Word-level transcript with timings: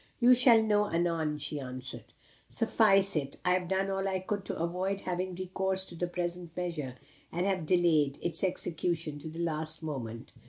"You 0.19 0.33
shall 0.33 0.63
know 0.63 0.85
anon," 0.87 1.37
she 1.37 1.59
answered. 1.59 2.05
"Suffice 2.49 3.15
it, 3.15 3.35
I 3.45 3.51
have 3.53 3.67
done 3.67 3.91
all 3.91 4.07
I 4.07 4.17
could 4.17 4.45
to 4.45 4.57
avoid 4.57 5.01
having 5.01 5.35
recourse 5.35 5.85
to 5.85 5.95
the 5.95 6.07
present 6.07 6.57
measure; 6.57 6.95
and 7.31 7.45
have 7.45 7.67
delayed 7.67 8.17
its 8.19 8.43
execution 8.43 9.19
to 9.19 9.29
the 9.29 9.37
last 9.37 9.83
moment." 9.83 10.31